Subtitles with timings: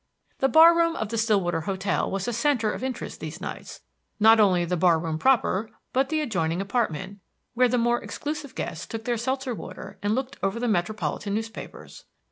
[0.39, 3.81] The bar room of the Stillwater hotel was a center of interest these nights;
[4.19, 7.19] not only the bar room proper, but the adjoining apartment,
[7.53, 12.05] where the more exclusive guests took their seltzer water and looked over the metropolitan newspapers.